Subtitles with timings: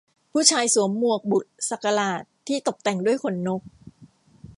[0.31, 1.39] ผู้ชายสวมหมวกบุ
[1.69, 3.61] สักหลาดที่ตกแต่งด้วยขนนก